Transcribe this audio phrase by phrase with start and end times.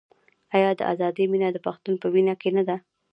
[0.55, 2.75] آیا د ازادۍ مینه د پښتون په وینه کې نه ده؟